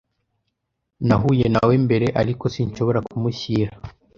Nahuye 1.07 1.45
nawe 1.53 1.73
mbere, 1.85 2.07
ariko 2.21 2.43
sinshobora 2.53 2.99
kumushyira. 3.09 3.71